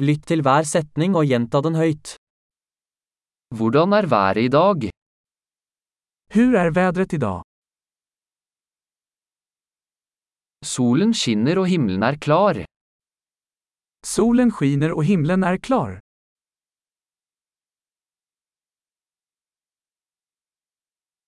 [0.00, 2.14] Lytt til hver setning og gjenta den høyt.
[3.52, 4.88] Hvordan er været i dag?
[6.34, 7.42] Hur är vädret idag?
[10.64, 12.64] Solen skinner og himmelen er klar.
[14.06, 16.00] Solen skiner och himlen är klar.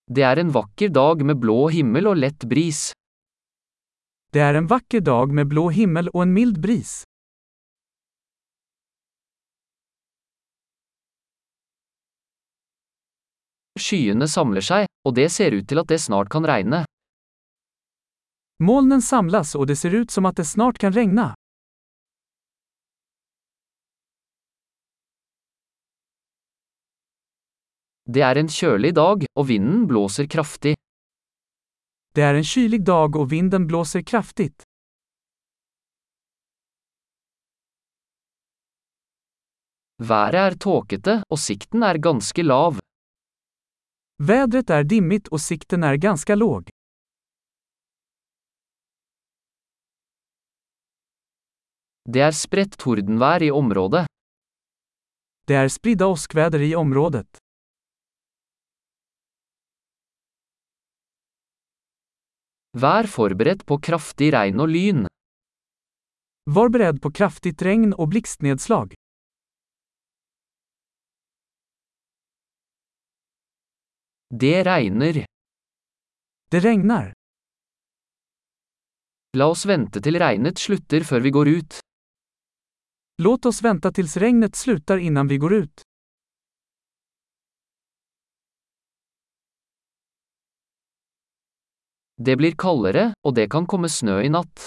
[0.07, 2.93] Det er en vakker dag med blå himmel og lett bris.
[4.33, 7.05] Det är en vacker dag med blå himmel och en mild bris.
[13.83, 16.85] Skyene samler seg, og det ser ut til at det snart kan regne.
[18.63, 21.33] Molnen samlas og det ser ut som at det snart kan regne.
[28.13, 30.75] Det er en kjølig dag, og vinden blåser kraftig.
[32.15, 34.51] Det er en kylig dag og vinden blåser kraftig.
[40.03, 42.83] Været er tåkete, og sikten er ganske lav.
[44.17, 46.69] Vädret är dimmigt och sikten är ganska låg.
[52.05, 54.07] Det er spredt tordenvær i området.
[55.47, 57.39] Det är spridda åskväder i området.
[62.73, 65.07] Vær forberedt på kraftig regn og lyn.
[66.51, 68.95] Var beredd på kraftigt regn och blixtnedslag.
[74.35, 75.27] Det regner.
[76.51, 77.13] Det regner.
[79.37, 81.81] La oss vente til regnet slutter før vi går ut.
[83.21, 85.85] Låt oss vente til regnet slutter innan vi går ut.
[92.17, 94.65] Det blir kaldere, og det kan komme snø i natt.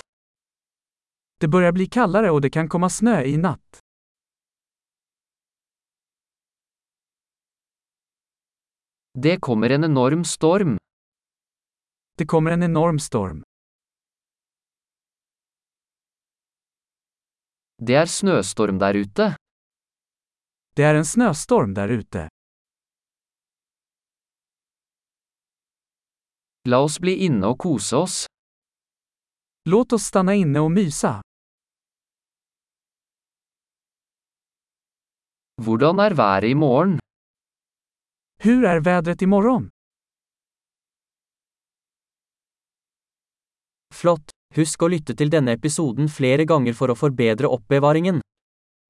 [1.41, 3.84] Det börjar bli kallare och det kan komma snö i natt.
[9.17, 10.77] Det kommer en enorm storm.
[12.17, 13.43] Det kommer en enorm storm.
[17.77, 19.27] Det er snøstorm der ute.
[20.75, 22.25] Det er en snøstorm der ute.
[26.67, 28.17] La oss bli inne og kose oss.
[29.71, 31.21] Låt oss stanna inne og mysa.
[35.63, 36.99] Hvordan er været i morgen?
[38.45, 39.69] Hur är vädret imorgon?
[43.93, 44.29] Flott!
[44.55, 48.19] Husk å lytte til denne episoden flere ganger for å forbedre oppbevaringen.